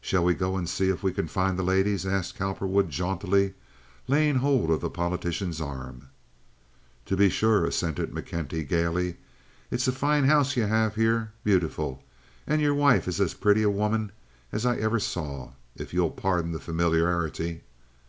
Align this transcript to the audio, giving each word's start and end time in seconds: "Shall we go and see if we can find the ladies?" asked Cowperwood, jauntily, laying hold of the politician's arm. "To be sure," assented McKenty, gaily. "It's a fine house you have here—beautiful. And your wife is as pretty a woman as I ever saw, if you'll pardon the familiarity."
"Shall 0.00 0.24
we 0.24 0.34
go 0.34 0.56
and 0.56 0.68
see 0.68 0.88
if 0.88 1.04
we 1.04 1.12
can 1.12 1.28
find 1.28 1.56
the 1.56 1.62
ladies?" 1.62 2.04
asked 2.04 2.36
Cowperwood, 2.36 2.90
jauntily, 2.90 3.54
laying 4.08 4.34
hold 4.34 4.68
of 4.68 4.80
the 4.80 4.90
politician's 4.90 5.60
arm. 5.60 6.08
"To 7.06 7.16
be 7.16 7.28
sure," 7.28 7.64
assented 7.64 8.10
McKenty, 8.10 8.66
gaily. 8.66 9.18
"It's 9.70 9.86
a 9.86 9.92
fine 9.92 10.24
house 10.24 10.56
you 10.56 10.64
have 10.64 10.96
here—beautiful. 10.96 12.02
And 12.48 12.60
your 12.60 12.74
wife 12.74 13.06
is 13.06 13.20
as 13.20 13.34
pretty 13.34 13.62
a 13.62 13.70
woman 13.70 14.10
as 14.50 14.66
I 14.66 14.74
ever 14.76 14.98
saw, 14.98 15.52
if 15.76 15.94
you'll 15.94 16.10
pardon 16.10 16.50
the 16.50 16.58
familiarity." 16.58 17.60